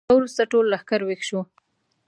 شېبه 0.05 0.15
وروسته 0.17 0.41
ټول 0.51 0.65
لښکر 0.73 1.01
ويښ 1.05 1.21
شو. 1.29 1.41